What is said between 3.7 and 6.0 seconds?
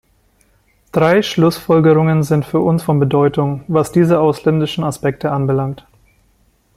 diese ausländischen Aspekte anbelangt.